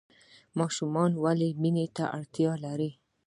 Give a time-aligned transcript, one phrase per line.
[0.57, 2.91] ماشوم ولې مینې ته اړتیا لري؟